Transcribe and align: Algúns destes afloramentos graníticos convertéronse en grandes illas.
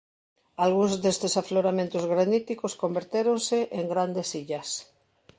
Algúns 0.65 0.93
destes 1.03 1.33
afloramentos 1.41 2.03
graníticos 2.13 2.73
convertéronse 2.81 3.57
en 3.79 3.85
grandes 3.93 4.29
illas. 4.41 4.69